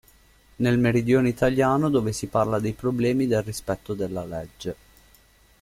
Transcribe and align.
Nel 0.55 0.79
meridione 0.79 1.29
italiano 1.29 1.87
dove 1.91 2.11
si 2.11 2.25
parla 2.25 2.59
dei 2.59 2.73
problemi 2.73 3.27
del 3.27 3.43
rispetto 3.43 3.93
della 3.93 4.25
legge. 4.25 4.75